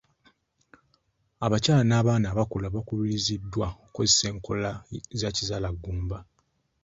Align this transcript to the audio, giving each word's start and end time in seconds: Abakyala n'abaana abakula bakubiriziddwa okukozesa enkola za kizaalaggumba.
Abakyala 1.45 1.83
n'abaana 1.87 2.25
abakula 2.29 2.67
bakubiriziddwa 2.75 3.67
okukozesa 3.75 4.25
enkola 4.31 4.71
za 5.19 5.29
kizaalaggumba. 5.35 6.17